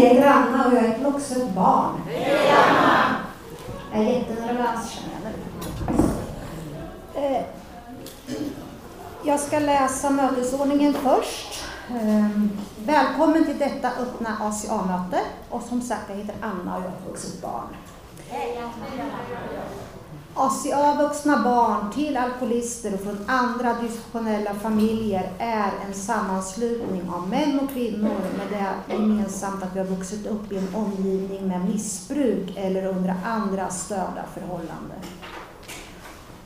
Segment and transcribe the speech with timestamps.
[0.00, 2.00] jag heter Anna och jag är ett vuxet barn.
[3.92, 5.32] Jag är jättenervös känner jag
[7.14, 7.26] nu.
[7.36, 7.42] Eh,
[9.24, 11.64] jag ska läsa mötesordningen först.
[11.90, 12.28] Eh,
[12.86, 15.20] välkommen till detta öppna ACA-möte.
[15.50, 17.68] Och som sagt, jag heter Anna och jag är ett vuxet barn.
[20.34, 27.60] ACA Vuxna Barn till alkoholister och från andra dysfunktionella familjer är en sammanslutning av män
[27.60, 32.56] och kvinnor med det gemensamt att vi har vuxit upp i en omgivning med missbruk
[32.56, 34.98] eller under andra störda förhållanden.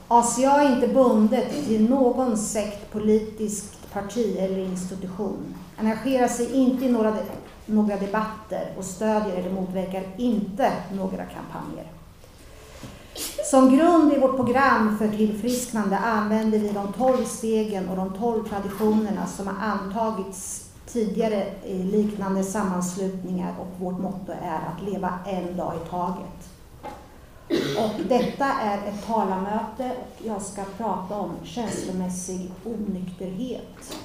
[0.08, 5.54] ACA är inte bundet till någon sekt, politiskt parti eller institution.
[5.78, 7.16] Engagerar sig inte i några,
[7.66, 11.86] några debatter och stödjer eller motverkar inte några kampanjer.
[13.44, 18.48] Som grund i vårt program för tillfrisknande använder vi de tolv stegen och de tolv
[18.48, 25.56] traditionerna som har antagits tidigare i liknande sammanslutningar och vårt motto är att leva en
[25.56, 26.50] dag i taget.
[27.78, 33.96] Och detta är ett talarmöte och jag ska prata om känslomässig onykterhet.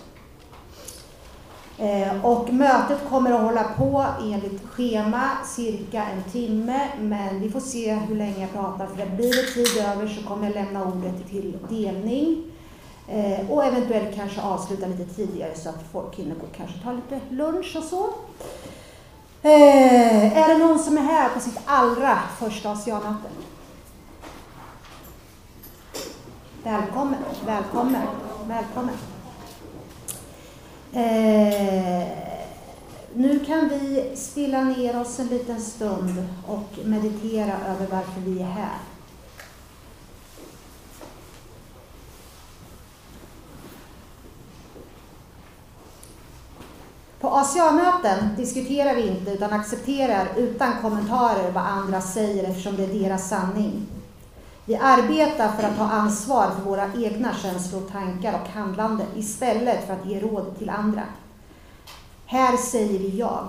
[1.79, 7.59] Eh, och mötet kommer att hålla på enligt schema cirka en timme, men vi får
[7.59, 8.87] se hur länge jag pratar.
[8.87, 12.43] För det blir det tid över så kommer jag lämna ordet till delning
[13.07, 16.91] eh, och eventuellt kanske avsluta lite tidigare så att folk hinner gå och kanske ta
[16.91, 18.09] lite lunch och så.
[19.41, 23.29] Eh, är det någon som är här på sitt allra första Asianmöte?
[26.63, 28.01] Välkommen, välkommen,
[28.47, 28.95] välkommen.
[30.93, 32.07] Eh,
[33.13, 38.45] nu kan vi stilla ner oss en liten stund och meditera över varför vi är
[38.45, 38.77] här.
[47.19, 52.99] På ACA-möten diskuterar vi inte utan accepterar utan kommentarer vad andra säger eftersom det är
[52.99, 53.98] deras sanning.
[54.69, 59.93] Vi arbetar för att ta ansvar för våra egna känslor, tankar och handlande istället för
[59.93, 61.03] att ge råd till andra.
[62.25, 63.47] Här säger vi jag.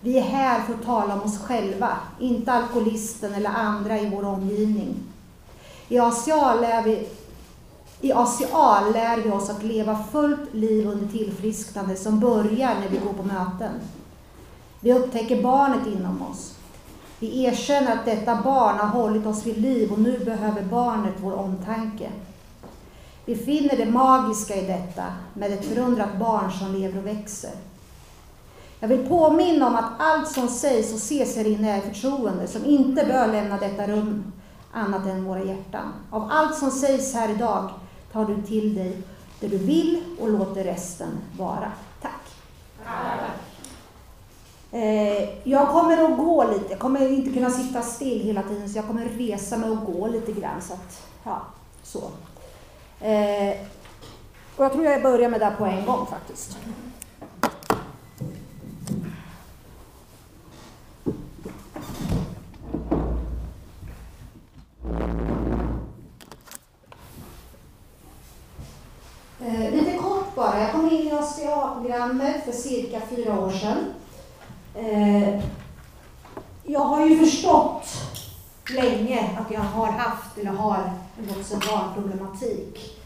[0.00, 4.24] Vi är här för att tala om oss själva, inte alkoholisten eller andra i vår
[4.24, 4.96] omgivning.
[5.88, 7.08] I ACA lär vi,
[8.00, 12.98] i ACA lär vi oss att leva fullt liv under tillfrisknande som börjar när vi
[12.98, 13.72] går på möten.
[14.80, 16.59] Vi upptäcker barnet inom oss.
[17.20, 21.32] Vi erkänner att detta barn har hållit oss vid liv och nu behöver barnet vår
[21.32, 22.10] omtanke.
[23.24, 25.04] Vi finner det magiska i detta
[25.34, 27.50] med ett förundrat barn som lever och växer.
[28.80, 32.64] Jag vill påminna om att allt som sägs och ses här inne är förtroende som
[32.64, 34.32] inte bör lämna detta rum
[34.72, 35.92] annat än våra hjärtan.
[36.10, 37.70] Av allt som sägs här idag
[38.12, 39.02] tar du till dig
[39.40, 41.08] det du vill och låter resten
[41.38, 41.72] vara.
[42.02, 42.20] Tack.
[42.84, 43.49] Tack.
[44.72, 48.78] Eh, jag kommer att gå lite, jag kommer inte kunna sitta still hela tiden så
[48.78, 50.62] jag kommer resa mig och gå lite grann.
[50.62, 51.42] Så att, ja,
[51.82, 51.98] så.
[53.00, 53.56] Eh,
[54.56, 56.58] och jag tror jag börjar med det på en gång faktiskt.
[69.40, 73.76] Eh, lite kort bara, jag kom in i ACA-programmet för cirka fyra år sedan.
[74.74, 75.40] Eh,
[76.64, 77.86] jag har ju förstått
[78.74, 83.00] länge att jag har haft eller har en vuxen barnproblematik.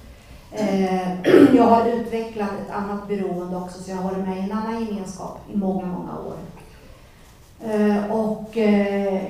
[0.51, 1.21] Eh,
[1.57, 4.85] jag har utvecklat ett annat beroende också så jag har varit med i en annan
[4.85, 6.37] gemenskap i många, många år.
[7.65, 9.23] Eh, och eh,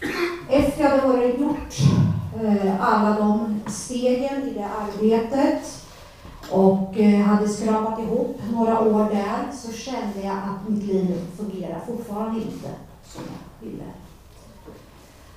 [0.50, 1.74] efter jag hade gjort
[2.42, 5.85] eh, alla de stegen i det arbetet
[6.50, 11.80] och eh, hade skrapat ihop några år där så kände jag att mitt liv fungerar
[11.86, 12.70] fortfarande inte
[13.04, 13.84] som jag ville.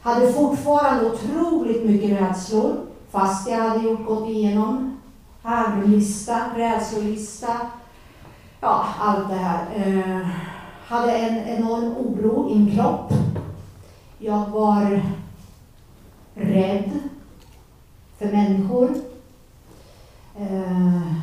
[0.02, 2.75] Hade fortfarande otroligt mycket rädslor
[3.12, 5.00] fast jag hade gjort, gått igenom
[5.44, 7.58] harmlista, rädslolista,
[8.62, 9.66] ja allt det här.
[9.76, 10.28] Eh,
[10.86, 13.14] hade en enorm oro i min kropp.
[14.17, 15.02] Jag var
[16.34, 17.00] rädd
[18.17, 18.90] för människor.
[20.40, 21.14] Eh,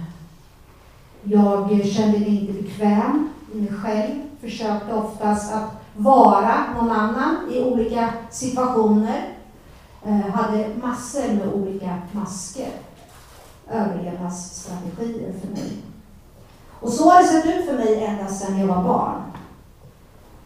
[1.22, 7.62] jag kände mig inte bekväm i mig själv, försökte oftast att vara någon annan i
[7.62, 9.28] olika situationer.
[10.04, 12.70] Eh, hade massor med olika masker,
[13.70, 15.72] överlevnadsstrategier för mig.
[16.80, 19.22] Och så har det sett ut för mig ända sedan jag var barn.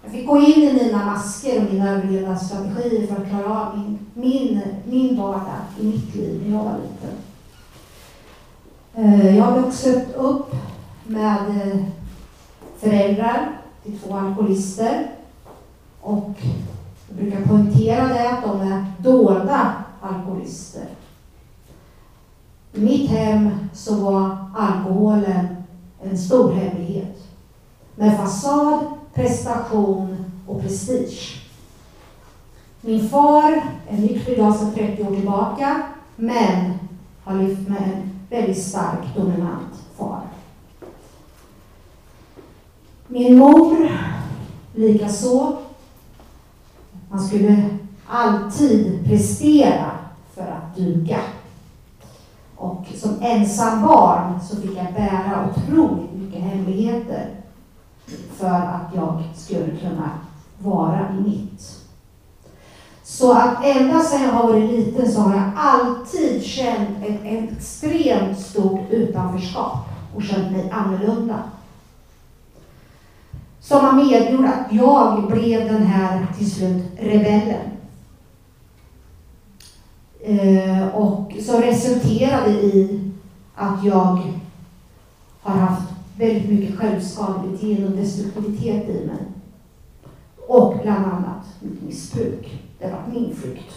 [0.03, 3.99] Jag fick gå in i mina masker och mina överlevnadsstrategier för att klara av min,
[4.15, 7.20] min, min vardag i mitt liv när jag var liten.
[9.00, 10.55] Eh, jag har vuxit upp
[11.05, 11.81] med eh,
[12.79, 13.49] föräldrar
[13.82, 15.11] till två alkoholister.
[16.00, 16.31] Och
[17.08, 20.87] jag brukar poängtera det att de är dolda alkoholister.
[22.73, 25.47] I mitt hem så var alkoholen
[26.02, 27.17] en stor hemlighet.
[27.94, 28.81] Med fasad,
[29.14, 31.43] prestation och prestige.
[32.81, 35.82] Min far är nykter idag sedan 30 år tillbaka,
[36.17, 36.79] men
[37.25, 40.21] har lyft med en väldigt stark, dominant far.
[43.06, 43.91] Min mor
[44.75, 45.56] likaså.
[47.09, 47.69] Man skulle
[48.06, 49.91] alltid prestera
[50.35, 51.21] för att duga.
[52.56, 57.31] Och som ensam barn så fick jag bära otroligt mycket hemligheter
[58.37, 60.11] för att jag skulle kunna
[60.59, 61.80] vara i mitt.
[63.21, 67.53] Så att ända sedan jag har varit liten så har jag alltid känt ett, ett
[67.53, 69.79] extremt stort utanförskap
[70.15, 71.43] och känt mig annorlunda.
[73.61, 77.71] Som har medgjort att jag blev den här till slut rebellen.
[80.21, 83.11] Eh, och som resulterade i
[83.55, 84.23] att jag
[85.41, 89.27] har haft väldigt mycket självskadebeteende och destruktivitet i mig.
[90.47, 92.70] Och bland annat mitt missbruk.
[92.81, 93.75] Det var min flykt.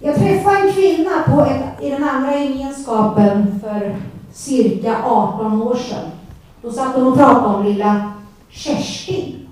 [0.00, 3.96] Jag träffade en kvinna på ett, i den andra gemenskapen för
[4.32, 6.10] cirka 18 år sedan.
[6.62, 8.12] Då satt hon och pratade om lilla
[8.48, 9.48] Kerstin.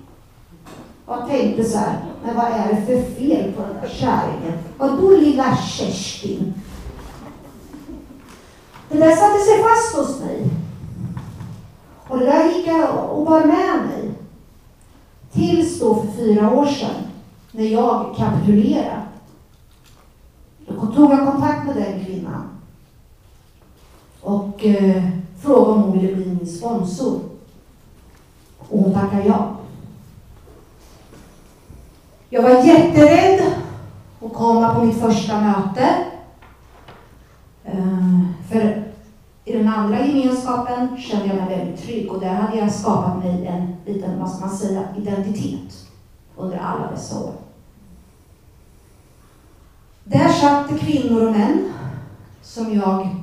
[1.05, 4.57] Och jag tänkte så här, men vad är det för fel på den där kärringen?
[4.77, 6.53] Vadå lilla Kerstin?
[8.89, 10.49] Det där satte sig fast hos mig.
[12.07, 14.16] Och det där gick jag och bar med mig.
[15.37, 16.95] Tills då för fyra år sedan,
[17.51, 19.01] när jag kapitulerade.
[20.67, 22.49] Då tog jag kontakt med den kvinnan.
[24.21, 25.03] Och eh,
[25.41, 27.19] frågade om hon ville bli min sponsor.
[28.57, 29.55] Och hon tackade ja.
[32.29, 33.53] Jag var jätterädd
[34.21, 35.95] att komma på mitt första möte.
[37.63, 38.86] Eh, för
[39.47, 43.45] i den andra gemenskapen kände jag mig väldigt trygg och där hade jag skapat mig
[43.45, 45.87] en liten, vad ska man säga, identitet
[46.35, 47.33] under alla dessa år.
[50.03, 51.73] Där satt det kvinnor och män
[52.41, 53.15] som jag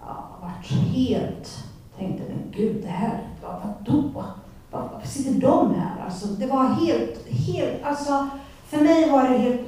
[0.00, 1.64] ja, vart helt,
[1.98, 4.24] tänkte, men gud, det här, vad, vadå?
[4.70, 6.04] Varför sitter de här?
[6.04, 8.28] Alltså, det var helt, helt, alltså,
[8.68, 9.60] för mig var det helt,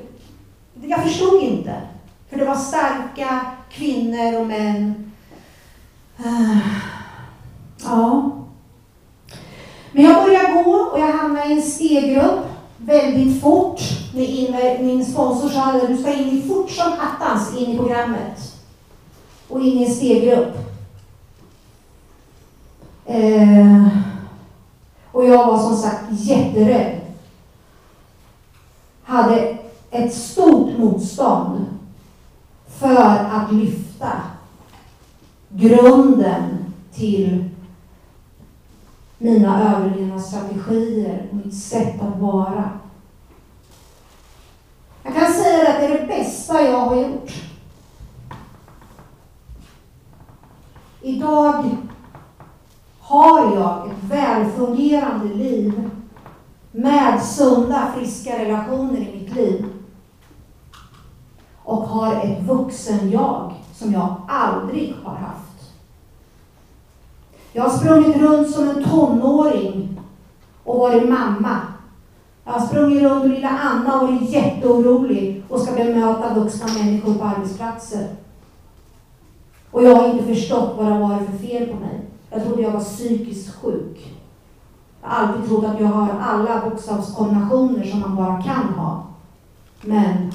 [0.83, 1.81] jag förstod inte.
[2.31, 3.41] För det var starka
[3.71, 5.13] kvinnor och män.
[6.19, 6.61] Ah.
[7.85, 8.31] Ja.
[9.93, 12.47] Men jag började gå och jag hamnade i en steggrupp
[12.77, 13.81] väldigt fort.
[14.81, 18.55] Min sponsor sa att du ska in i fort som attans in i programmet.
[19.49, 20.57] Och in i en steggrupp.
[23.07, 23.89] Eh.
[25.13, 27.01] Och jag var som sagt jätterädd.
[29.03, 29.59] Hade
[29.91, 31.67] ett stort motstånd
[32.79, 34.13] för att lyfta
[35.49, 37.45] grunden till
[39.19, 42.71] mina överlevnadsstrategier och mitt sätt att vara.
[45.03, 47.33] Jag kan säga att det är det bästa jag har gjort.
[51.03, 51.77] Idag
[53.01, 55.91] har jag ett välfungerande liv
[56.73, 59.76] med sunda, friska relationer i mitt liv
[61.67, 65.73] och har ett vuxen-jag som jag aldrig har haft.
[67.53, 70.01] Jag har sprungit runt som en tonåring
[70.65, 71.61] och varit mamma.
[72.45, 77.15] Jag har sprungit runt och lilla Anna och varit jätteorolig och ska bemöta vuxna människor
[77.15, 78.09] på arbetsplatser.
[79.71, 82.01] Och jag har inte förstått vad det har varit för fel på mig.
[82.31, 84.15] Jag trodde jag var psykiskt sjuk.
[85.03, 89.03] Jag har alltid trott att jag har alla bokstavskombinationer som man bara kan ha.
[89.83, 90.33] Men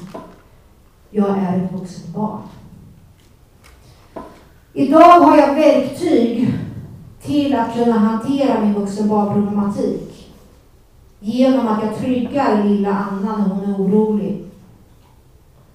[1.12, 2.40] jag är ett vuxet barn.
[4.72, 6.54] Idag har jag verktyg
[7.22, 10.32] till att kunna hantera min vuxenbarnproblematik.
[11.20, 14.44] Genom att jag tryggar lilla Anna när hon är orolig.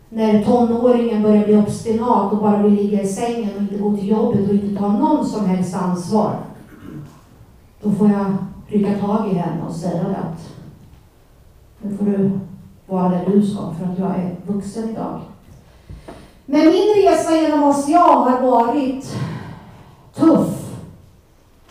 [0.09, 4.09] När tonåringen börjar bli obstinat och bara vill ligga i sängen och inte gå till
[4.09, 6.35] jobbet och inte ta någon som helst ansvar.
[7.81, 8.35] Då får jag
[8.67, 10.53] rycka tag i henne och säga att
[11.81, 12.39] nu får du
[12.87, 15.21] vara det du ska för att jag är vuxen idag.
[16.45, 19.17] Men min resa genom Ocean har varit
[20.15, 20.77] tuff.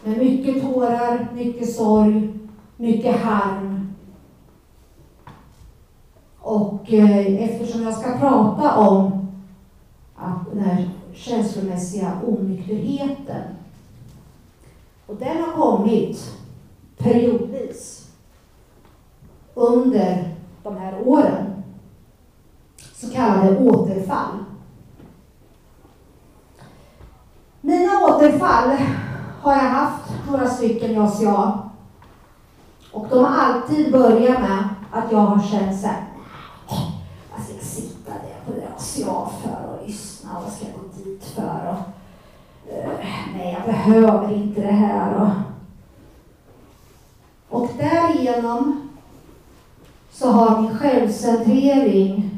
[0.05, 2.33] Med mycket tårar, mycket sorg,
[2.77, 3.95] mycket harm.
[6.39, 9.29] Och eh, eftersom jag ska prata om
[10.17, 13.43] att den här känslomässiga onykterheten
[15.07, 16.35] Och den har kommit
[16.99, 18.11] periodvis
[19.55, 20.36] under
[20.67, 21.63] de här åren.
[22.95, 24.45] Så kallade återfall.
[27.61, 28.77] Mina återfall
[29.43, 31.59] har jag haft några stycken i ACA.
[32.93, 36.05] Och de har alltid börjat med att jag har känt så här,
[36.69, 36.79] vad
[37.35, 40.75] alltså, ska jag sitta där på det ACA för och lyssna och vad ska jag
[40.75, 41.71] gå dit för?
[41.71, 42.91] Och, eh,
[43.35, 45.15] nej, jag behöver inte det här.
[45.15, 45.31] Och,
[47.61, 48.86] och därigenom
[50.19, 52.31] så har min självcentrering,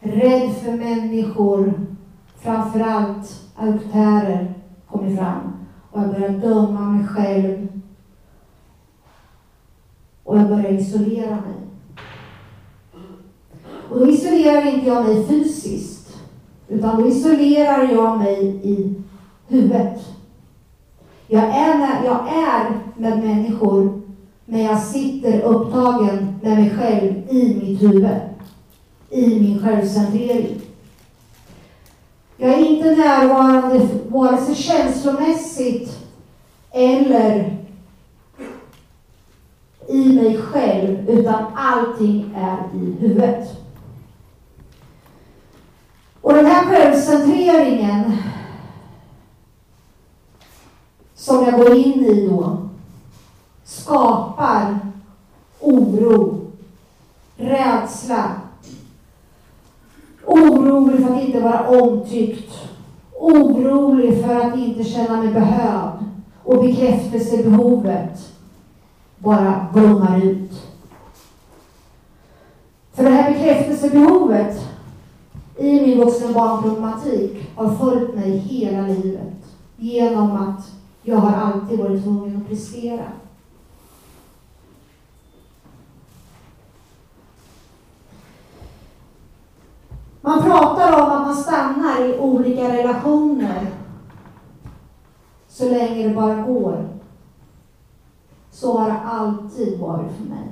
[0.00, 1.72] rädd för människor,
[2.36, 4.54] framförallt auktärer,
[4.90, 5.52] kommit fram.
[5.90, 7.68] Och jag börjar döma mig själv.
[10.24, 11.54] Och jag börjar isolera mig.
[13.90, 16.16] Och då isolerar inte jag mig fysiskt,
[16.68, 18.94] utan då isolerar jag mig i
[19.48, 20.00] huvudet.
[21.26, 24.03] Jag är, med, jag är med människor,
[24.44, 28.20] men jag sitter upptagen med mig själv i mitt huvud,
[29.10, 30.60] i min självcentrering.
[32.36, 35.98] Jag är inte närvarande vare sig känslomässigt
[36.72, 37.58] eller
[39.88, 43.48] i mig själv, utan allting är i huvudet.
[46.20, 48.12] Och den här självcentreringen
[51.14, 52.63] som jag går in i då
[53.80, 54.78] skapar
[55.60, 56.40] oro,
[57.36, 58.30] rädsla,
[60.26, 62.52] orolig för att inte vara omtyckt,
[63.20, 66.04] orolig för att inte känna mig behövd
[66.44, 68.32] och bekräftelsebehovet
[69.18, 70.62] bara blommar ut.
[72.92, 74.64] För det här bekräftelsebehovet
[75.58, 79.44] i min vuxenbarnproblematik har följt mig hela livet
[79.76, 80.70] genom att
[81.02, 83.04] jag har alltid varit tvungen att prestera.
[90.26, 93.66] Man pratar om att man stannar i olika relationer
[95.48, 96.88] så länge det bara går.
[98.50, 100.48] Så har det alltid varit för mig.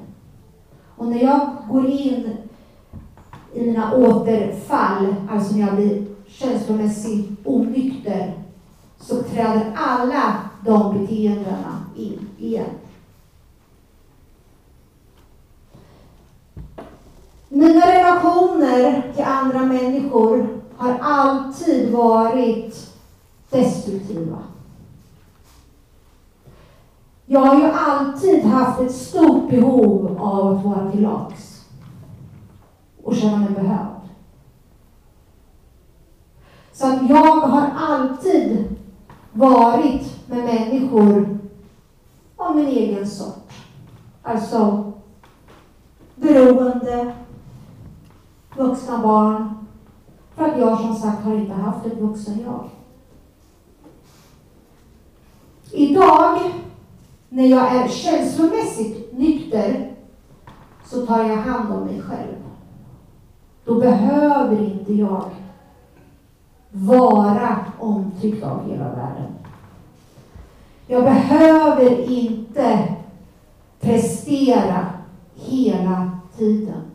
[0.96, 2.36] Och när jag går in
[3.54, 8.32] i mina återfall, alltså när jag blir känslomässigt onykter,
[9.00, 12.70] så träder alla de beteendena in igen.
[17.54, 22.94] Mina relationer till andra människor har alltid varit
[23.50, 24.38] destruktiva.
[27.26, 31.64] Jag har ju alltid haft ett stort behov av att vara till lags
[33.02, 34.08] och känna mig behövd.
[36.72, 38.64] Så att jag har alltid
[39.32, 41.38] varit med människor
[42.36, 43.52] av min egen sort.
[44.22, 44.92] Alltså
[46.16, 47.14] beroende,
[48.56, 49.54] vuxna barn.
[50.34, 52.68] För att jag som sagt har inte haft ett vuxen jag.
[55.70, 56.40] Idag,
[57.28, 59.94] när jag är känslomässigt nykter,
[60.84, 62.36] så tar jag hand om mig själv.
[63.64, 65.30] Då behöver inte jag
[66.70, 69.32] vara omtyckt av hela världen.
[70.86, 72.94] Jag behöver inte
[73.80, 74.86] prestera
[75.34, 76.91] hela tiden.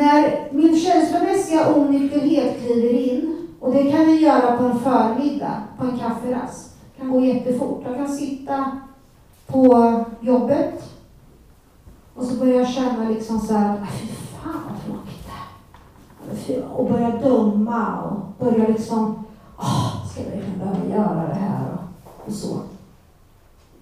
[0.00, 5.84] När min känslomässiga onykterhet kliver in, och det kan jag göra på en förmiddag, på
[5.84, 7.82] en kafferast, det kan gå jättefort.
[7.86, 8.70] Jag kan sitta
[9.46, 10.90] på jobbet
[12.14, 15.28] och så börjar jag känna liksom så här, fy fan vad tråkigt
[16.46, 16.64] det är.
[16.76, 19.24] Och börja döma och börja liksom,
[19.58, 22.60] åh, ska jag verkligen behöva göra det här och, och så.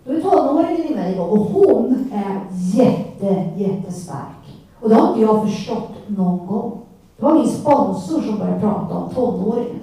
[0.05, 4.59] Då är tonåringen i mig och hon är jätte, jättestark.
[4.81, 6.81] Och det har inte jag förstått någon gång.
[7.17, 9.81] Det var min sponsor som började prata om tonåringen.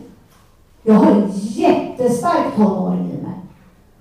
[0.84, 3.40] Jag har en jättestark tonåring i mig.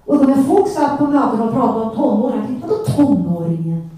[0.04, 3.90] Och när folk satt på möten och pratade om tonåringen, jag tänkte, vadå tonåringen?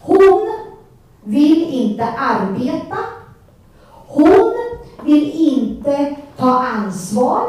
[0.00, 0.52] Hon
[1.24, 2.96] vill inte arbeta.
[4.06, 4.52] Hon
[5.04, 7.42] vill inte ta ansvar.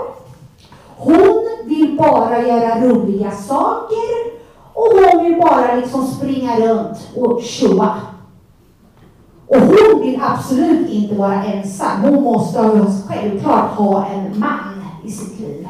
[0.98, 4.41] Hon vill bara göra roliga saker
[4.74, 8.02] och hon vill bara liksom springa runt och tjoa.
[9.48, 12.02] Och hon vill absolut inte vara ensam.
[12.02, 15.68] Hon måste självklart ha en man i sitt liv.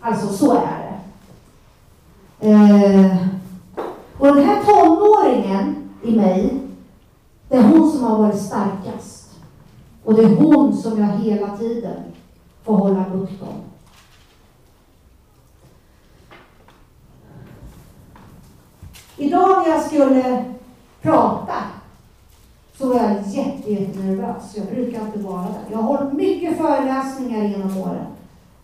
[0.00, 0.98] Alltså så är
[2.40, 2.50] det.
[2.50, 3.16] Eh,
[4.18, 6.60] och den här tonåringen i mig,
[7.48, 9.30] det är hon som har varit starkast.
[10.04, 11.96] Och det är hon som jag hela tiden
[12.64, 13.75] får hålla bukt om.
[19.16, 20.44] Idag när jag skulle
[21.02, 21.54] prata
[22.78, 24.56] så var jag jättenervös.
[24.56, 25.60] Jag brukar inte vara det.
[25.70, 28.06] Jag har hållit mycket föreläsningar genom åren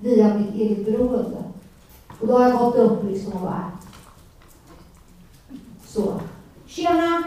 [0.00, 1.42] via mitt eget beroende.
[2.20, 3.70] Och då har jag gått upp liksom och bara
[5.86, 6.20] så.
[6.66, 7.22] Tjena!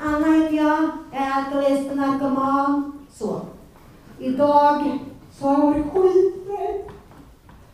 [0.00, 0.90] Anna heter jag.
[1.12, 2.92] Jag är alkoholist och narkoman.
[3.12, 3.40] Så.
[4.18, 4.98] Idag
[5.38, 6.80] så har jag varit skiträdd.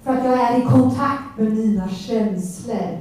[0.02, 2.98] För att jag är i kontakt med mina känslor.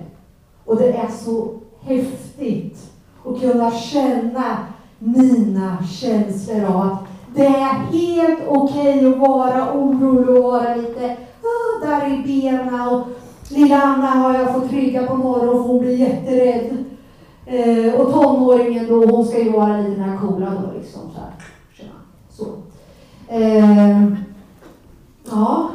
[0.66, 2.92] Och det är så häftigt
[3.26, 4.58] att kunna känna
[5.00, 7.04] mina känslor av att
[7.36, 12.88] det är helt okej okay att vara orolig och vara lite uh, där i benen.
[12.88, 13.08] Och
[13.50, 16.86] lilla Anna har jag fått rygga på morgonen för hon blir jätterädd.
[17.46, 21.02] Eh, och tonåringen då, hon ska ju vara lite den här coola då liksom.
[21.14, 21.20] Så.
[21.20, 21.32] Här.
[22.30, 22.46] så.
[23.28, 24.14] Eh,
[25.32, 25.70] ja,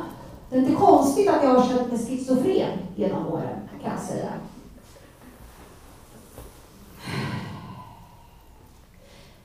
[0.50, 4.28] det är inte konstigt att jag har känt mig schizofren genom åren, kan jag säga.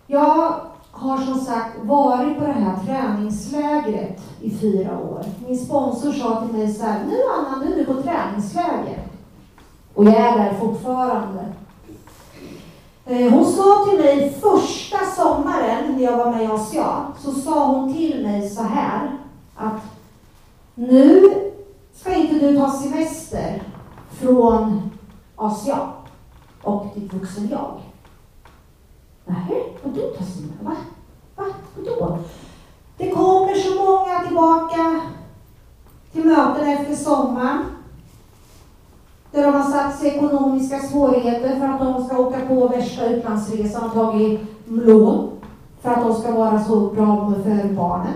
[0.08, 0.60] Jag
[0.92, 5.26] har som sagt varit på det här träningslägret i fyra år.
[5.48, 9.04] Min sponsor sa till mig så här, nu Anna, nu är du på träningsläger.
[9.94, 11.46] Och jag är där fortfarande.
[13.06, 17.66] Eh, hon sa till mig första sommaren när jag var med i ACA, så sa
[17.66, 19.18] hon till mig så här
[19.56, 19.82] att
[20.76, 21.24] nu
[21.94, 23.64] ska inte du ta semester
[24.12, 24.92] från
[25.36, 25.90] ACA
[26.64, 27.82] och ditt vuxen jag.
[29.26, 30.54] Nej, vadå ta sina?
[30.62, 30.76] Va?
[31.36, 31.46] Va?
[31.76, 32.18] Vadå?
[32.98, 35.02] Det kommer så många tillbaka
[36.12, 37.64] till möten efter sommaren
[39.32, 43.84] där de har satt sig ekonomiska svårigheter för att de ska åka på värsta utlandsresan
[43.84, 45.30] och tagit lån
[45.82, 48.14] för att de ska vara så bra för barnen.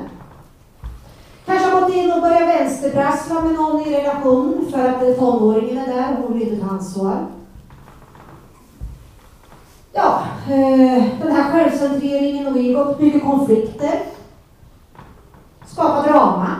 [1.45, 5.87] Kanske har gått in och börjat vänsterprassla med någon i relation för att tonåringen är
[5.95, 7.27] där och hon vill inte ta ansvar.
[9.93, 14.01] Ja, eh, den här självcentreringen och det har mycket konflikter.
[15.65, 16.55] Skapar drama.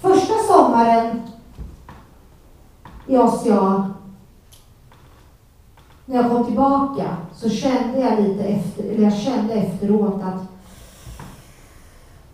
[0.00, 1.22] Första sommaren
[3.06, 3.90] i Asia,
[6.04, 10.42] när jag kom tillbaka, så kände jag lite efter, eller jag kände efteråt att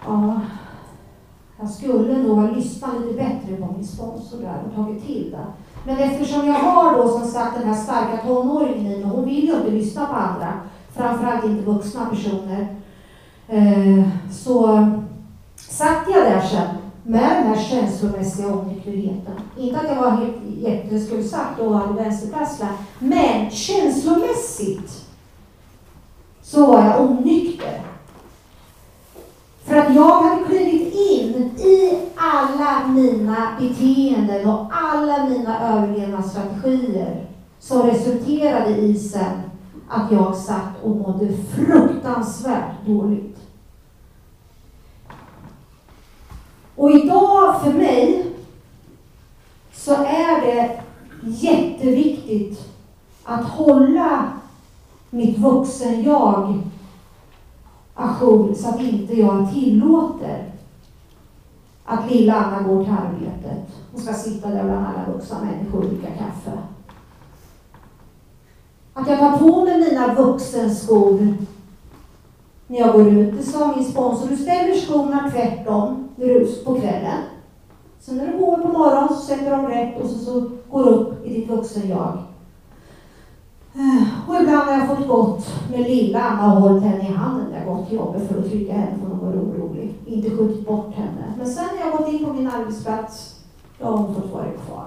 [0.06, 0.40] ja,
[1.58, 5.46] jag skulle nog ha lyssnat lite bättre på min sponsor där och tagit till det.
[5.84, 9.48] Men eftersom jag har då som sagt den här starka tonåringen i mig, hon vill
[9.48, 10.52] ju inte lyssna på andra,
[10.96, 12.76] framförallt inte vuxna personer,
[13.48, 14.86] eh, så
[15.56, 16.68] satt jag där sen
[17.02, 19.34] med den här känslomässiga onykterheten.
[19.58, 25.04] Inte att jag var helt jätteskuldsatt och hade vänsterprasslar, men känslomässigt
[26.42, 27.80] så var jag onykter.
[29.64, 37.26] För att jag hade klivit in i alla mina beteenden och alla mina överlevnadsstrategier
[37.58, 39.40] som resulterade i sen
[39.88, 43.38] att jag satt och mådde fruktansvärt dåligt.
[46.76, 48.26] Och idag för mig
[49.74, 50.80] så är det
[51.22, 52.68] jätteviktigt
[53.24, 54.24] att hålla
[55.10, 56.62] mitt vuxen-jag
[57.94, 60.49] ajour så att inte jag tillåter
[61.90, 65.84] att lilla Anna går till arbetet Hon ska sitta där bland alla vuxna människor och
[65.84, 66.58] dricka kaffe.
[68.94, 71.34] Att jag tar på mig mina vuxenskor
[72.66, 73.36] när jag går ut.
[73.36, 76.08] Det sa min sponsor, du ställer skorna tvärtom
[76.64, 77.18] på kvällen.
[78.00, 80.90] Sen när du går på morgonen så sätter de rätt och så, så går du
[80.90, 82.18] upp i ditt vuxen-jag.
[83.74, 87.46] Eh, och ibland har jag fått gått med lilla Anna och hållit henne i handen
[87.50, 89.94] när jag gått till jobbet för att trygga henne för hon var orolig.
[90.06, 91.34] Inte skjutit bort henne.
[91.38, 93.40] Men sen när jag gått in på min arbetsplats,
[93.78, 94.86] då har hon fått vara kvar.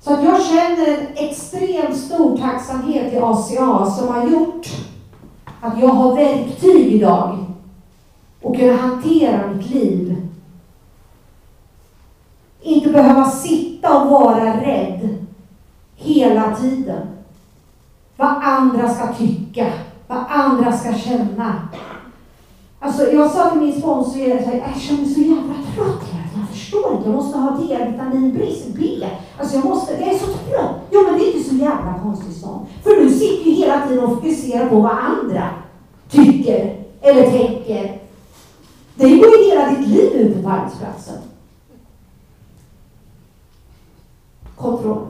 [0.00, 4.66] Så att jag känner en extremt stor tacksamhet i ACA som har gjort
[5.60, 7.38] att jag har verktyg idag
[8.42, 10.16] och kunna hantera mitt liv.
[12.62, 15.21] Inte behöva sitta och vara rädd
[16.02, 17.06] hela tiden.
[18.16, 19.72] Vad andra ska tycka,
[20.06, 21.68] vad andra ska känna.
[22.80, 24.40] Alltså, jag sa till min sponsor, jag
[24.80, 26.12] känner mig så jävla trött
[26.42, 29.08] jag förstår inte, jag måste ha D-vitaminbrist, B.
[29.38, 30.70] Alltså jag måste, jag är så trött.
[30.90, 32.68] Jo men det är inte så jävla konstigt sånt.
[32.82, 35.48] För du sitter ju hela tiden och fokuserar på vad andra
[36.10, 38.00] tycker eller tänker.
[38.94, 41.18] Det går ju hela ditt liv ute på arbetsplatsen.
[44.56, 45.06] Kontroll.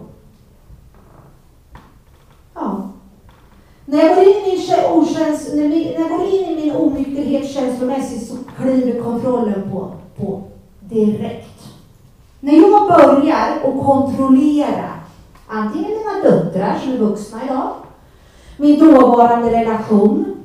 [3.93, 8.29] När jag går in i min, okäns, när jag går in i min onykterhet känslomässigt
[8.29, 10.43] så kliver kontrollen på, på
[10.81, 11.69] direkt.
[12.41, 14.91] När jag börjar att kontrollera
[15.49, 17.71] antingen mina döttrar som är vuxna idag,
[18.57, 20.37] min dåvarande relation,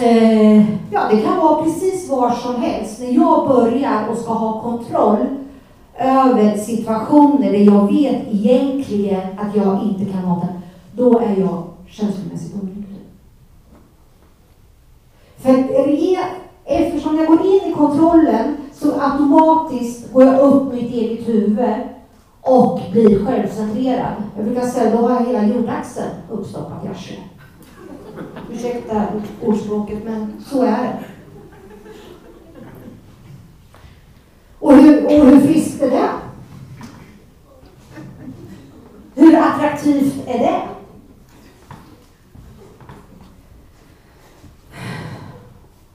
[0.00, 0.56] eh,
[0.92, 3.00] ja det kan vara precis var som helst.
[3.00, 5.26] När jag börjar och ska ha kontroll
[5.98, 10.57] över situationer där jag vet egentligen att jag inte kan ha den
[10.98, 12.98] då är jag känslomässigt onykter.
[15.36, 15.78] För
[16.64, 21.74] eftersom jag går in i kontrollen så automatiskt går jag upp mitt eget huvud
[22.40, 24.14] och blir självcentrerad.
[24.36, 27.18] Jag brukar säga då har jag hela jordaxeln uppstoppat i arslet.
[28.52, 29.06] Ursäkta
[29.42, 30.98] ordspråket, men så är det.
[34.58, 36.08] Och hur, och hur friskt är det?
[39.14, 40.77] Hur attraktivt är det?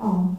[0.04, 0.36] Ja.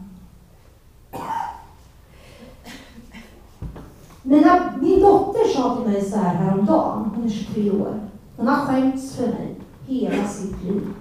[4.23, 7.99] Mina, min dotter sa till mig så här häromdagen, hon är 23 år.
[8.37, 9.55] Hon har skämts för mig
[9.87, 10.93] hela sitt liv.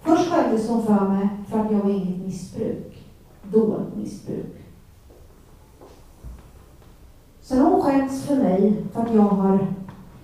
[0.00, 3.04] Först skämdes hon för mig för att jag var inget missbruk.
[3.42, 4.56] Dolt missbruk.
[7.40, 9.66] Sen har hon skämts för mig för att jag har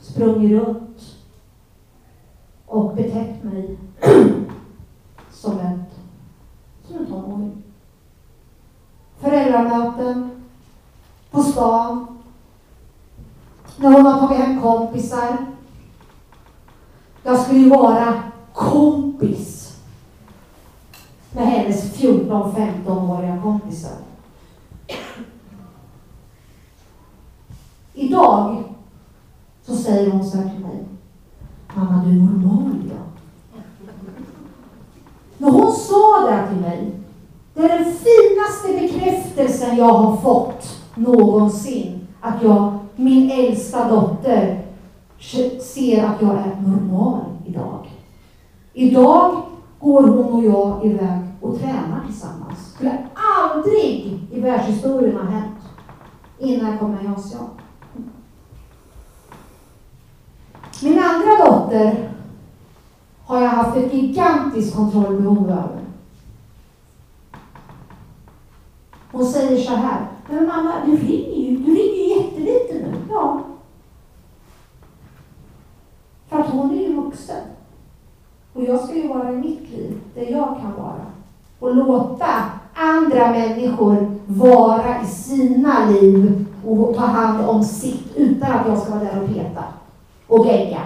[0.01, 1.17] sprungit runt
[2.67, 4.45] och betett mig som,
[5.31, 5.80] som en
[7.11, 7.63] tonåring.
[9.21, 10.31] Föräldramöten,
[11.31, 12.07] på stan,
[13.77, 15.37] när hon har tagit hem kompisar.
[17.23, 19.77] Jag skulle ju vara kompis
[21.33, 23.97] med hennes 14-15-åriga kompisar.
[27.95, 28.65] Idag
[29.63, 30.85] så säger hon så här till mig.
[31.75, 33.07] Mamma, du är normal idag.
[35.39, 37.00] När hon sa det till mig,
[37.55, 42.07] det är den finaste bekräftelsen jag har fått någonsin.
[42.21, 44.63] Att jag, min äldsta dotter,
[45.61, 47.91] ser att jag är normal idag.
[48.73, 49.43] Idag
[49.81, 52.59] går hon och jag iväg och tränar tillsammans.
[52.59, 55.59] Det skulle aldrig i världshistorien ha hänt
[56.39, 57.43] innan jag kom med i Asien.
[60.83, 62.11] Min andra dotter
[63.25, 65.81] har jag haft ett gigantiskt kontrollbehov över.
[69.13, 72.95] Hon säger så här, men mamma, du ringer ju, du ringer ju jättelite nu.
[73.11, 73.41] Ja.
[76.29, 77.43] För att hon är ju vuxen.
[78.53, 81.07] Och jag ska ju vara i mitt liv, där jag kan vara.
[81.59, 82.27] Och låta
[82.75, 88.91] andra människor vara i sina liv och ta hand om sitt utan att jag ska
[88.91, 89.65] vara där och peta
[90.27, 90.81] och gegga.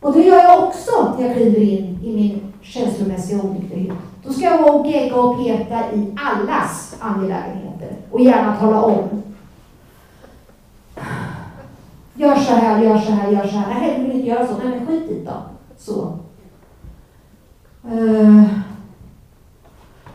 [0.00, 3.96] Och det gör jag också när jag kliver in i min känslomässiga onykterhet.
[4.30, 9.22] Då ska jag vara och gegga och peta i allas angelägenheter och gärna tala om.
[12.14, 13.80] Gör så här, gör så här, gör så här.
[13.80, 14.52] Nej, du vill inte göra så.
[14.58, 15.32] Nej, men skit i då.
[15.78, 16.18] Så.
[17.92, 18.44] Uh.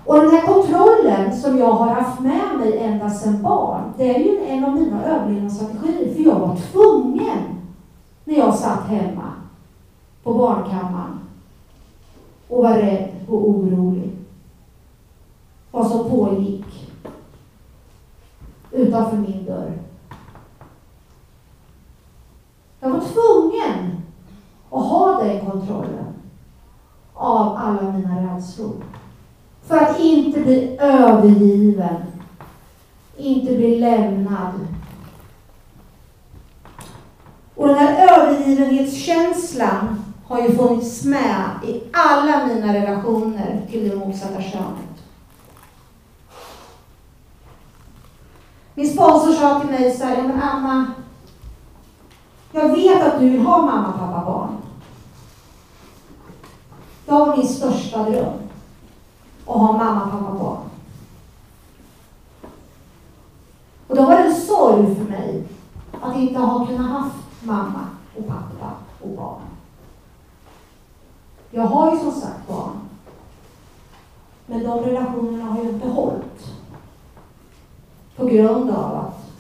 [0.06, 4.19] Och den här kontrollen som jag har haft med mig ända sedan barn, det är
[4.19, 6.13] ju en av mina överlevnadsstrategier.
[6.13, 7.62] För jag var tvungen
[8.23, 9.34] när jag satt hemma
[10.23, 11.19] på barnkammaren
[12.47, 13.95] och var rädd och orolig.
[15.76, 16.66] Vad som pågick
[18.72, 19.72] utanför min dörr.
[22.80, 24.02] Jag var tvungen
[24.72, 26.14] att ha den kontrollen
[27.14, 28.74] av alla mina rädslor.
[29.64, 32.02] För att inte bli övergiven,
[33.18, 34.68] inte bli lämnad.
[37.56, 44.42] Och den här övergivenhetskänslan har ju funnits med i alla mina relationer till det motsatta
[44.42, 44.85] könet.
[48.76, 50.94] Min sponsor sa till mig så här, men Anna,
[52.52, 54.58] jag vet att du vill ha mamma, pappa, barn.
[57.06, 58.34] Det var min största dröm,
[59.48, 60.70] att ha mamma, pappa, barn.
[63.88, 65.44] Och då var det en sorg för mig
[66.02, 69.42] att inte ha kunnat haft mamma och pappa och barn.
[71.52, 72.80] Jag har ju som sagt barn.
[74.46, 76.56] Men de relationerna har ju inte hållit.
[78.16, 79.32] På grund av att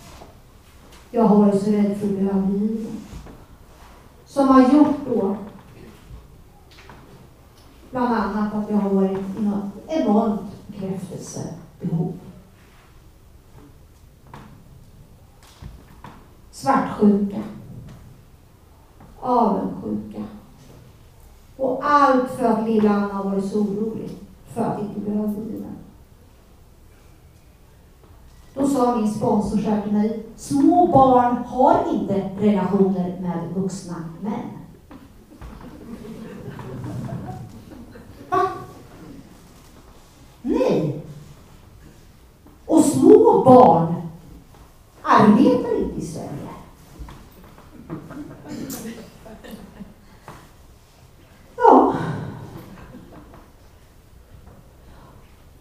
[1.11, 2.97] jag har varit så rädd för att bli avliden.
[4.25, 5.37] Som har gjort då
[7.91, 12.13] bland annat att jag har varit i något enormt bekräftelsebehov.
[16.51, 17.43] Svartsjuka.
[19.19, 20.23] Avundsjuka
[21.85, 24.09] allt för att lilla Anna har varit så orolig
[24.53, 25.75] för att inte behöva bilen.
[28.53, 28.99] Då sa
[29.65, 34.49] min mig, små barn har inte relationer med vuxna män.
[38.29, 38.41] Va?
[40.41, 41.01] Nej.
[42.65, 43.95] Och små barn
[45.01, 46.29] arbetar inte i Sverige.
[51.57, 51.93] Ja.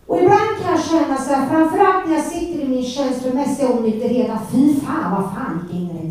[0.07, 4.31] Och ibland kan jag känna så här, framförallt när jag sitter i min känslomässiga onykterhet,
[4.31, 6.11] att fy fan vad fan gick in i det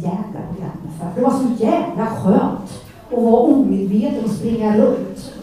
[0.53, 1.09] programmet för?
[1.13, 5.33] För det var så jävla skönt att vara omedveten och springa runt.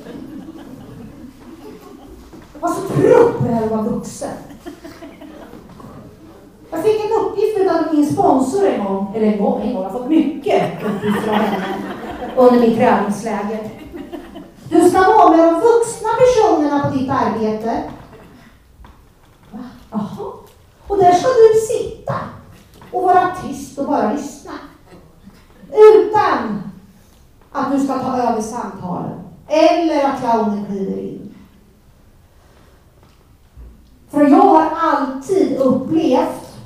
[2.53, 4.31] Jag var så trött på det här att vara vuxen.
[6.71, 9.91] Jag fick en uppgift av min sponsor en gång, eller en gång, en gång, jag
[9.91, 11.65] har fått mycket uppgifter av henne
[12.37, 13.71] under mitt träningsläger.
[14.69, 17.83] Du ska vara med de vuxna personerna på ditt arbete.
[19.51, 19.59] Va?
[19.91, 20.33] Jaha.
[20.87, 22.15] Och där ska du sitta
[22.91, 24.53] och vara tyst och bara lyssna.
[25.73, 26.63] Utan
[27.53, 29.19] att du ska ta över samtalen.
[29.49, 31.35] Eller att clownen kliver in.
[34.11, 36.57] För jag har alltid upplevt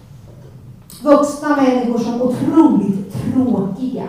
[1.02, 4.08] vuxna människor som otroligt tråkiga.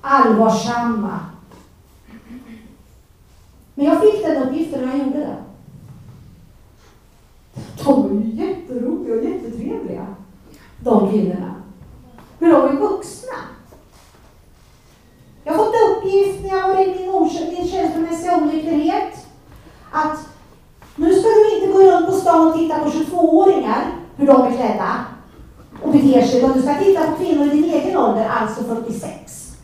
[0.00, 1.20] Allvarsamma.
[3.74, 5.36] Men jag fick den uppgiften när jag gjorde det.
[7.84, 10.06] De var ju jätteroliga och jättetrevliga,
[10.80, 11.54] de kvinnorna.
[12.38, 13.34] Men de är vuxna.
[15.46, 19.26] Jag har fått uppgift när jag var i min, min känslomässiga onykterhet
[19.92, 20.18] att
[20.96, 23.84] nu ska du inte gå runt på stan och titta på 22-åringar,
[24.16, 25.04] hur de är klädda
[25.82, 29.56] och beter sig, utan du ska titta på kvinnor i din egen ålder, alltså 46.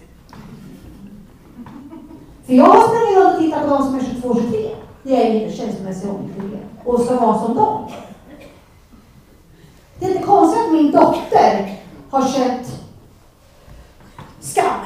[2.47, 4.71] För jag har sprungit runt och tittat på de som är 22 23
[5.03, 7.91] när jag är min känslomässiga onykterhet och ska vara som dem.
[9.99, 11.79] Det är inte konstigt att min dotter
[12.11, 12.67] har känt
[14.41, 14.81] skam.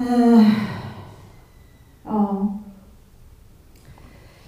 [0.00, 0.50] Uh,
[2.04, 2.52] ja.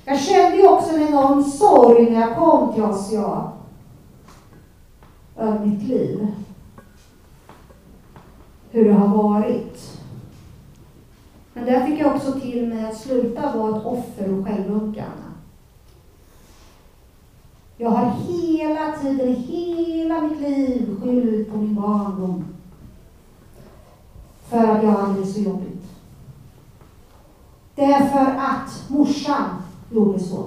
[0.05, 3.53] Jag kände ju också en enorm sorg när jag kom till ACA
[5.37, 6.27] över mitt liv.
[8.71, 10.01] Hur det har varit.
[11.53, 15.23] Men där fick jag också till mig att sluta vara ett offer och självömkande.
[17.77, 22.45] Jag har hela tiden, hela mitt liv skyllt på min barndom.
[24.53, 25.85] För att jag hade det så jobbigt.
[27.75, 30.47] Därför att morsan gjorde så.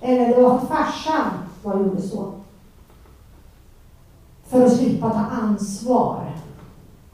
[0.00, 1.30] Eller det var farsan
[1.62, 2.32] som gjorde så.
[4.44, 6.32] För att slippa ta ansvar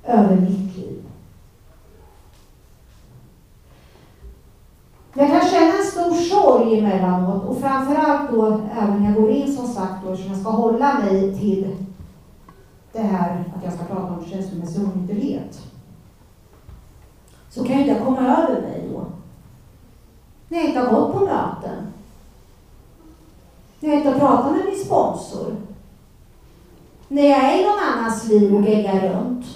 [0.05, 1.03] över mitt liv.
[5.15, 9.57] Jag kan känna en stor sorg emellanåt och framförallt då även när jag går in
[9.57, 11.77] som sagt då, som jag ska hålla mig till
[12.93, 15.68] det här att jag ska prata om känslomässig onykterhet.
[17.59, 19.05] Så kan inte jag komma över mig då.
[20.49, 21.93] När jag inte har gått på möten.
[23.81, 25.57] När jag inte har pratat med min sponsor.
[27.09, 29.47] När jag är i någon annans liv och geggar runt.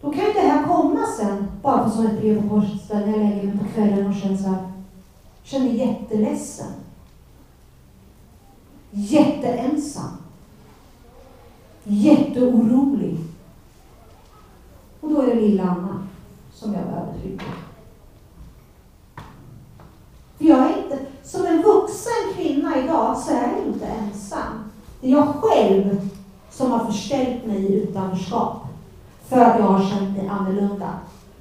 [0.00, 3.18] Då kan inte det här komma sen, bara för som ett brev på posten, när
[3.18, 4.72] jag lägger mig på kvällen och känner så här,
[5.42, 6.72] känner jätteledsen.
[8.90, 10.10] Jätteensam.
[11.84, 13.27] Jätteorolig.
[15.00, 16.02] Och då är det lilla Anna
[16.52, 17.44] som jag behöver trycka.
[20.38, 24.70] För jag är inte, som en vuxen kvinna idag så är jag inte ensam.
[25.00, 26.10] Det är jag själv
[26.50, 28.66] som har förställt mig i utanförskap.
[29.28, 30.90] För att jag har känt mig annorlunda.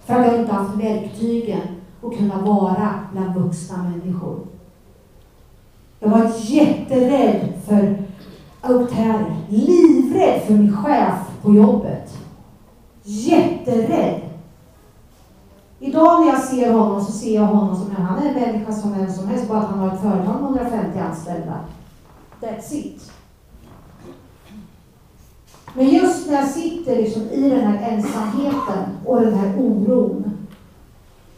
[0.05, 1.61] För att jag inte haft verktygen
[2.03, 4.39] att kunna vara bland vuxna människor.
[5.99, 8.03] Jag var jätterädd för
[8.61, 9.35] auktärer.
[9.49, 12.16] Livrädd för min chef på jobbet.
[13.09, 14.21] Jätterädd.
[15.79, 18.71] Idag när jag ser honom så ser jag honom som en, han är en människa
[18.71, 21.59] som vem som helst, bara att han har ett företag med 150 anställda.
[22.41, 23.11] That's it.
[25.73, 30.47] Men just när jag sitter liksom i den här ensamheten och den här oron,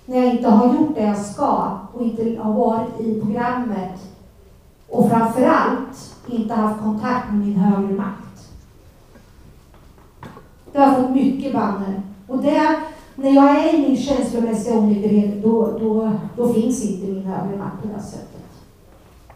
[0.06, 4.00] när jag inte har gjort det jag ska och inte har varit i programmet
[4.90, 8.29] och framförallt inte haft kontakt med min högre makt.
[10.72, 12.02] Det har fått mycket banner.
[12.28, 12.80] Och det,
[13.16, 17.82] när jag är i min känslomässiga onykterhet, då, då, då finns inte min övre makt
[17.82, 18.46] på det sättet.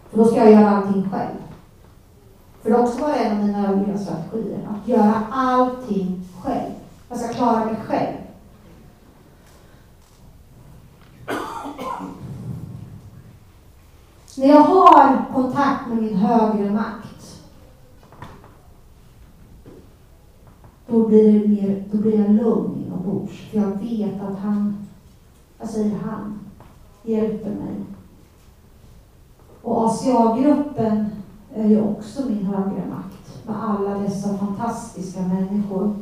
[0.10, 1.36] För då ska jag göra allting själv.
[2.62, 6.72] För det har också varit en av mina överlevnadsstrategier, att göra allting själv.
[7.10, 8.18] Jag ska klara mig själv.
[14.38, 17.03] När jag har kontakt med min högre makt,
[20.94, 23.34] då blir, det mer, då blir jag lugn inombords.
[23.52, 24.78] För jag vet att han,
[25.60, 26.40] jag säger han,
[27.04, 27.76] hjälper mig.
[29.62, 31.06] Och ACA-gruppen
[31.56, 35.96] är ju också min högre makt med alla dessa fantastiska människor.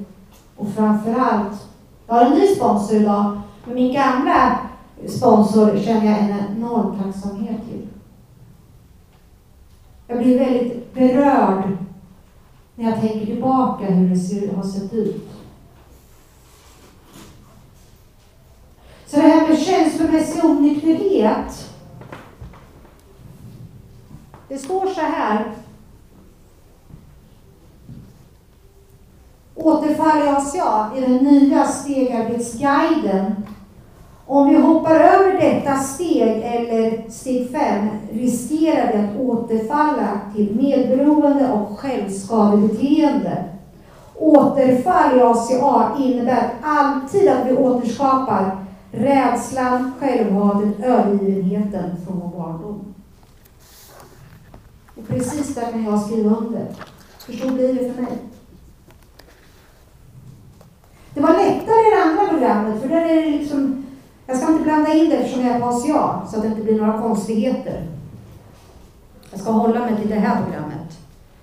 [0.55, 1.67] Och framförallt,
[2.07, 4.59] jag har en ny sponsor idag, men min gamla
[5.07, 7.87] sponsor känner jag en enorm tacksamhet till.
[10.07, 11.77] Jag blir väldigt berörd
[12.81, 15.29] när jag tänker tillbaka hur det ser, har sett ut.
[19.05, 21.69] Så det här med känslomässig onykterhet.
[24.47, 25.51] Det står så här.
[29.55, 33.35] Återfaller jag i den nya stegarbetsguiden
[34.33, 41.51] om vi hoppar över detta steg eller steg 5 riskerar vi att återfalla till medberoende
[41.51, 43.43] och självskadebeteende.
[44.15, 48.57] Återfall i ACA innebär alltid att vi återskapar
[48.91, 52.93] rädslan, självhatet, övergivenheten från vår barndom.
[54.95, 56.65] Och precis där kan jag skriva under.
[57.19, 58.17] För så blir det för mig.
[61.13, 63.85] Det var lättare i det andra programmet, för där är det liksom
[64.31, 66.61] jag ska inte blanda in det eftersom jag är på ACA, så att det inte
[66.61, 67.87] blir några konstigheter.
[69.31, 70.99] Jag ska hålla mig till det här programmet.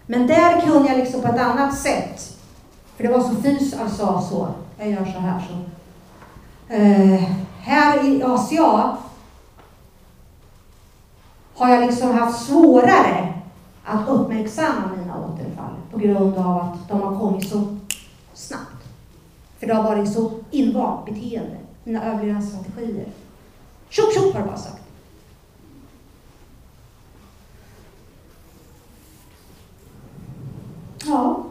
[0.07, 2.39] Men där kunde jag liksom på ett annat sätt,
[2.97, 4.49] för det var så fys sa så,
[4.79, 5.55] jag gör så här så.
[6.75, 7.23] Uh,
[7.61, 8.97] här i ACA
[11.55, 13.35] har jag liksom haft svårare
[13.85, 17.77] att uppmärksamma mina återfall på grund av att de har kommit så
[18.35, 18.85] snabbt.
[19.59, 21.57] För det har varit så invant beteende
[21.89, 23.13] mina överlevnadsstrategier.
[23.89, 24.83] Tjopp tjopp har det bara sagt.
[31.05, 31.45] Ja.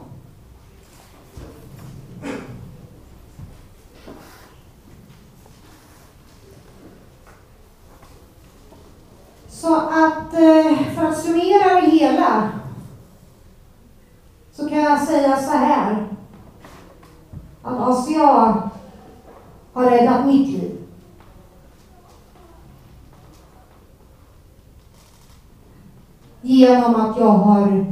[9.49, 12.51] Så att eh, för att summera det hela
[14.53, 16.07] så kan jag säga så här
[17.61, 18.69] att ACA
[19.77, 20.77] har räddat mitt liv.
[26.41, 27.85] Genom att jag har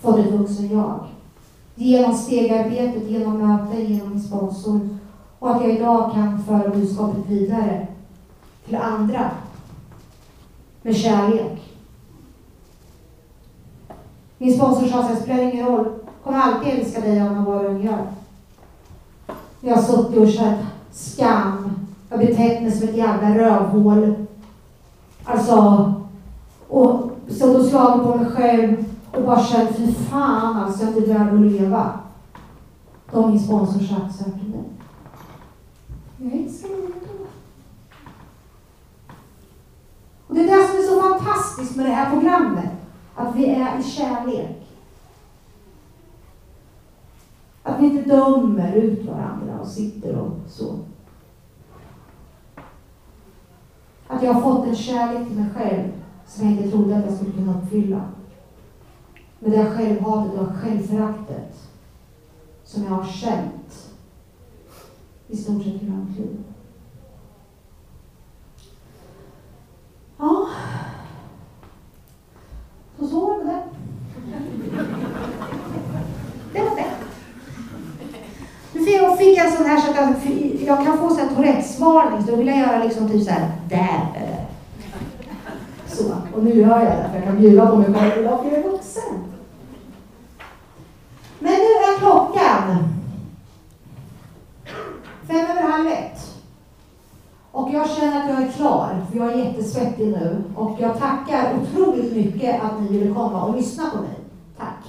[0.00, 1.06] fått ett vuxen jag.
[1.74, 4.88] Genom stegarbetet, genom möten, genom min sponsor.
[5.38, 7.86] Och att jag idag kan föra budskapet vidare
[8.66, 9.30] till andra
[10.82, 11.72] med kärlek.
[14.38, 15.86] Min sponsor sa att det spelar ingen roll,
[16.24, 18.06] kommer alltid älska dig Anna vad du än gör.
[19.66, 20.60] Jag har suttit och känt
[20.92, 21.70] skam.
[22.08, 24.14] Jag har betett mig som ett jävla rövhål.
[25.24, 25.94] Alltså,
[26.68, 30.96] och suttit och slagit på mig själv och bara känt, fy fan alltså, jag är
[30.96, 31.92] inte värd att leva.
[33.12, 34.64] Då har min sponsor sagt så här till mig.
[36.16, 37.24] Jag älskar dig ändå.
[40.26, 42.70] Och det är det som är så fantastiskt med det här programmet.
[43.14, 44.63] Att vi är i kärlek.
[47.66, 50.78] Att vi inte dömer ut varandra och sitter och så.
[54.06, 55.92] Att jag har fått en kärlek till mig själv
[56.26, 58.08] som jag inte trodde att jag skulle kunna uppfylla.
[59.38, 61.68] Med det självhatet och självföraktet
[62.64, 63.92] som jag har känt
[65.28, 66.44] i stort sett hela mitt liv.
[70.18, 70.48] Ja,
[72.98, 73.62] så så var det det.
[76.52, 76.94] Det var det.
[78.74, 80.22] Nu fick jag en sån här så att
[80.66, 84.00] jag, kan få sån Tourettes-varning, så då vill jag göra liksom typ så här, där
[85.86, 86.04] Så,
[86.34, 88.58] och nu gör jag det, för jag kan bjuda på mig själv idag, för jag
[88.58, 89.24] är vuxen.
[91.38, 92.94] Men nu är klockan
[95.28, 96.20] fem över halv ett.
[97.52, 100.44] Och jag känner att jag är klar, för jag är jättesvettig nu.
[100.56, 104.18] Och jag tackar otroligt mycket att ni ville komma och lyssna på mig.
[104.58, 104.84] Tack!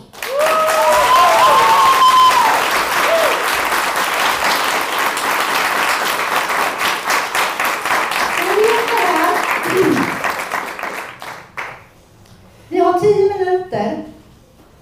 [12.70, 14.04] Vi har tio minuter.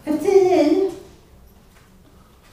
[0.04, 0.92] För tio i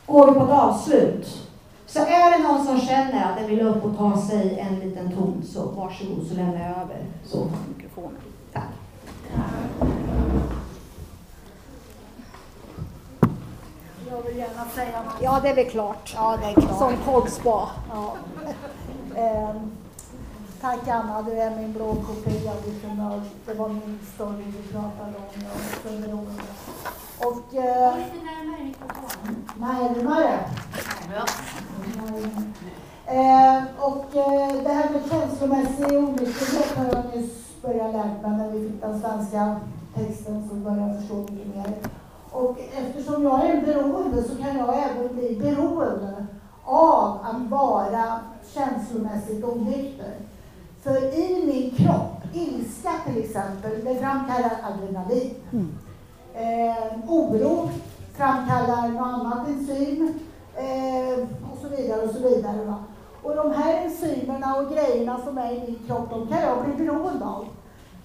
[0.07, 1.49] går vi på ett avslut.
[1.87, 5.13] Så är det någon som känner att den vill upp och ta sig en liten
[5.13, 8.21] ton så varsågod så lämnar jag över så mikrofonen.
[8.53, 8.69] Tack.
[14.31, 15.10] vill gärna säga något.
[15.23, 16.13] Ja, det är väl klart.
[16.17, 16.79] Ja, det är klart.
[16.79, 17.69] Som poddspa.
[17.93, 18.17] Ja.
[19.17, 19.71] Ehm,
[20.61, 22.53] tack Anna, du är min blå kopia.
[22.65, 25.43] Du kunde, det var min story du pratade om.
[25.85, 26.43] Jag är beroende.
[27.19, 27.55] Och...
[27.55, 29.47] Eh, Lite närmare mikrofonen.
[29.57, 30.39] närmare.
[31.09, 31.25] Bra.
[33.07, 38.51] Eh, och eh, det här med känslomässig onykterhet har jag nyss börjat lära mig när
[38.51, 39.57] vi fick den svenska
[39.95, 41.75] texten så började jag förstå mycket mer.
[42.33, 46.27] Och eftersom jag är beroende så kan jag även bli beroende
[46.65, 48.21] av att vara
[48.55, 50.15] känslomässigt onykter.
[50.83, 55.35] För i min kropp, ilska till exempel, det framkallar adrenalin.
[56.35, 57.71] Eh, oro
[58.17, 60.15] framkallar något annat enzym
[60.57, 61.23] eh,
[61.53, 62.65] och så vidare och så vidare.
[62.65, 62.85] Va?
[63.23, 66.85] Och de här enzymerna och grejerna som är i min kropp, de kan jag bli
[66.85, 67.47] beroende av.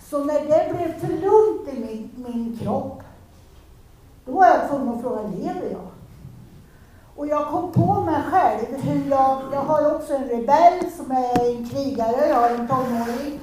[0.10, 3.02] Så när det blev för lugnt i min, min kropp,
[4.26, 5.88] då var jag tvungen att fråga, lever jag?
[7.16, 11.50] Och jag kom på mig själv hur jag, jag har också en rebell som är
[11.50, 13.40] en krigare, jag har en tonåring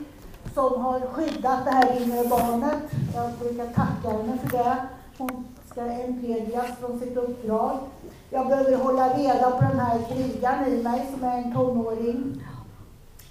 [0.54, 2.82] som har skyddat det här inre barnet.
[3.14, 4.76] Jag brukar tacka henne för det.
[5.18, 7.78] Hon ska entledigas från sitt uppdrag.
[8.30, 12.44] Jag behöver hålla reda på den här krigaren i mig som är en tonåring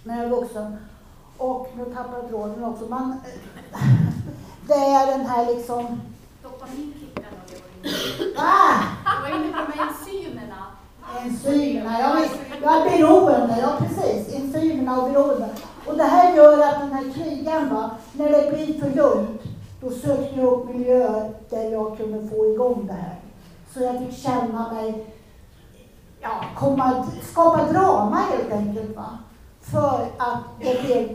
[0.03, 0.77] när jag är vuxen.
[1.37, 2.85] Och nu tappar jag tråden också.
[2.85, 3.79] Man, eh,
[4.67, 6.01] det är den här liksom...
[6.43, 6.93] Dopamin
[7.83, 8.33] Georg.
[8.37, 8.83] Ah!
[9.25, 10.65] Du var inne på de enzymerna.
[11.23, 12.35] Enzymerna, ja visst.
[12.61, 14.35] Jag är beroende, ja precis.
[14.35, 15.49] Enzymerna och beroende.
[15.85, 19.41] Och det här gör att den här krigaren, va, när det blir för lugnt,
[19.81, 23.15] då sökte jag upp miljöer där jag kunde få igång det här.
[23.73, 25.05] Så jag fick känna mig,
[26.21, 28.95] ja, komma, skapa drama helt enkelt.
[28.95, 29.17] Va?
[29.61, 31.09] För att det blev,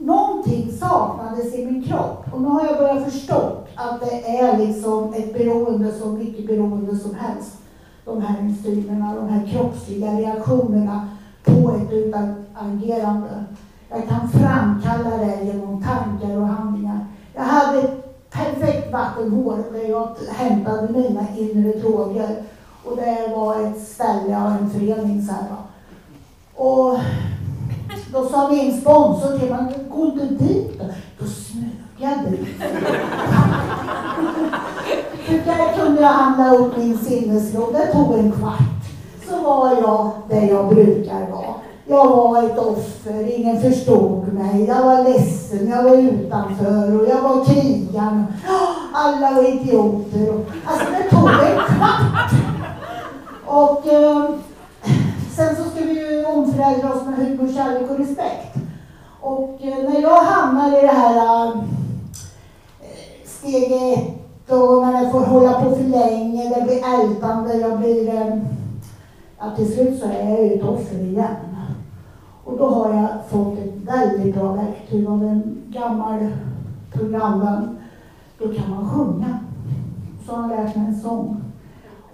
[0.00, 2.24] någonting saknades i min kropp.
[2.32, 6.96] Och nu har jag börjat förstå att det är liksom ett beroende som vilket beroende
[6.96, 7.56] som helst
[8.04, 11.08] de här enzymerna, de här kroppsliga reaktionerna
[11.44, 13.44] på ett utagerande.
[13.88, 17.06] Jag kan framkalla det genom tankar och handlingar.
[17.34, 22.42] Jag hade ett perfekt vattenhår där jag hämtade mina inre droger.
[22.84, 25.56] Och det var ett ställe en förening så här.
[26.54, 26.98] Och
[28.12, 30.84] då sa min sponsor till mig, gå inte dit då.
[31.18, 32.48] Då smög jag dit.
[35.26, 37.72] För där kunde jag handla upp min sinnesro.
[37.72, 38.60] Det tog en kvart.
[39.28, 41.54] Så var jag där jag brukar vara.
[41.86, 44.64] Jag var ett offer, ingen förstod mig.
[44.64, 48.26] Jag var ledsen, jag var utanför och jag var krigaren.
[48.92, 50.44] Alla var idioter.
[50.64, 52.32] Alltså det tog en kvart.
[53.46, 54.24] Och eh,
[55.36, 55.69] sen så
[56.60, 58.56] uppträder oss med humor, kärlek och respekt.
[59.20, 61.62] Och eh, när jag hamnar i det här eh,
[63.24, 68.08] steg ett och när jag får hålla på för länge, det blir ältande, jag blir...
[68.08, 68.36] Eh,
[69.38, 71.56] ja, till slut så är jag ju ett offer igen.
[72.44, 76.26] Och då har jag fått ett väldigt bra verktyg av en gammal
[76.92, 77.78] programvän.
[78.38, 79.38] Då kan man sjunga.
[80.26, 81.42] Så har han lärt mig en sång.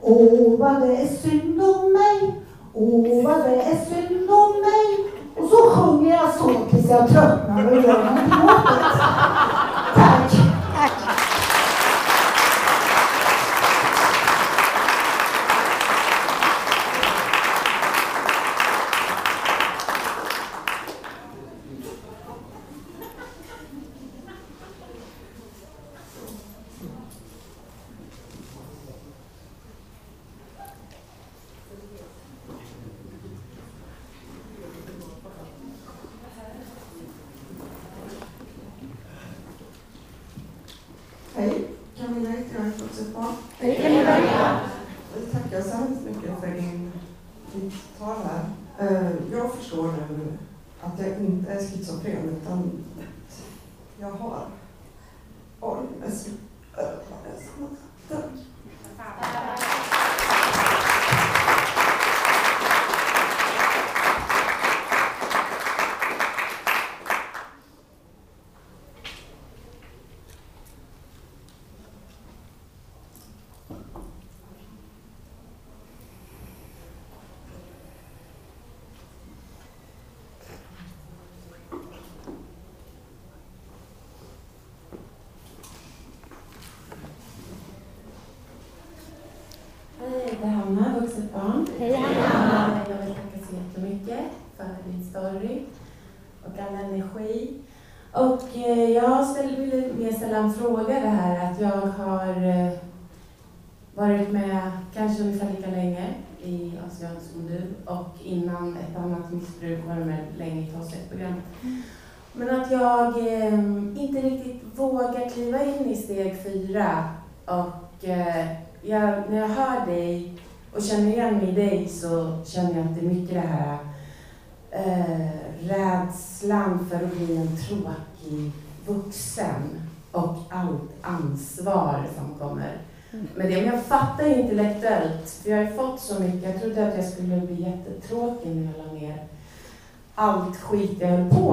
[0.03, 2.46] Åh, vad det är synd om mig.
[2.79, 5.13] Åh, vad det är synd om mig.
[5.37, 8.83] Och så sjunger jag så tills jag tröttnar och gör något åt det.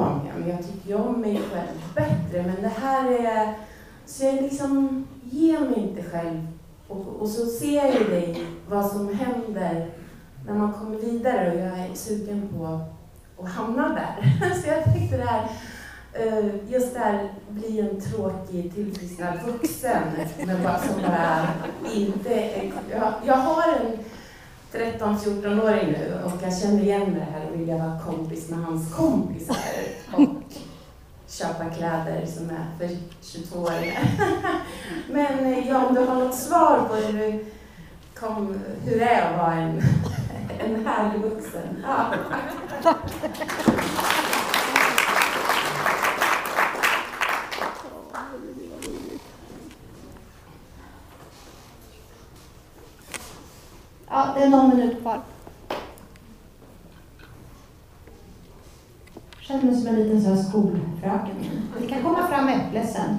[0.06, 0.39] Jag.
[0.39, 2.43] Men jag tycker ju om mig själv bättre.
[2.43, 3.54] Men det här är...
[4.06, 6.47] Så jag liksom ger mig inte själv.
[6.88, 9.89] Och, och så ser jag ju dig, vad som händer
[10.45, 12.80] när man kommer vidare och jag är sugen på
[13.43, 14.49] att hamna där.
[14.62, 15.49] Så jag tänkte det här
[16.14, 20.04] eh, Just det här, bli en tråkig tillfrisknad vuxen
[20.45, 21.47] men bara, som bara
[21.93, 23.97] inte jag, jag har en
[24.74, 29.57] 13-14-åring nu och jag känner igen det här och vill vara kompis med hans kompisar
[30.11, 30.30] och
[31.28, 34.03] köpa kläder som är för 22-åringar.
[35.11, 37.45] men eh, ja, om du har något svar på hur,
[38.19, 39.82] kom, hur det är att vara en,
[40.59, 41.84] en härlig vuxen.
[41.88, 42.13] Ja.
[54.16, 55.20] Ja, det är någon minut kvar.
[59.38, 61.36] Jag Känner mig som en liten sån här skolfröken.
[61.80, 63.18] Vi kan komma fram med äpple sen.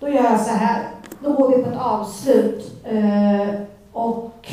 [0.00, 0.88] Då gör jag så här.
[1.22, 2.84] Då går vi på ett avslut.
[2.84, 3.54] Eh,
[3.92, 4.48] och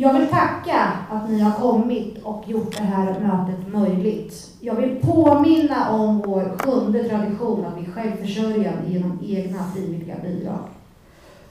[0.00, 4.50] jag vill tacka att ni har kommit och gjort det här mötet möjligt.
[4.60, 10.58] Jag vill påminna om vår sjunde tradition att bli självförsörjande genom egna frivilliga bidrag.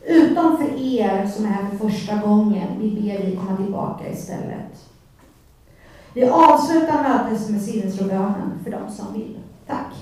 [0.05, 4.89] Utom för er som är här för första gången, vi ber dig komma tillbaka istället.
[6.13, 9.37] Vi avslutar mötet med sinnesrobönen för de som vill.
[9.67, 9.93] Tack.